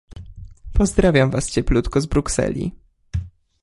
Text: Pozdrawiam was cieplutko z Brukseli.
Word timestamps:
Pozdrawiam 0.73 1.29
was 1.31 1.49
cieplutko 1.51 2.01
z 2.01 2.05
Brukseli. 2.05 2.71